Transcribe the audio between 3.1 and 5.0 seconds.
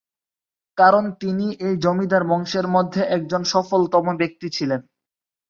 একজন সফলতম ব্যক্তি ছিলেন।